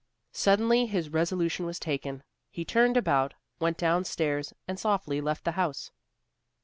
[0.33, 5.51] Suddenly his resolution was taken; he turned about, went down stairs and softly left the
[5.51, 5.91] house.